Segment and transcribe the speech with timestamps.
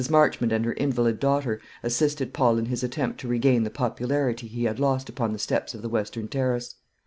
[0.09, 4.63] Marchmont and her invalid daughter assisted Paul in his attempt to regain the popularity he
[4.63, 6.73] had lost upon the steps of the western terrace.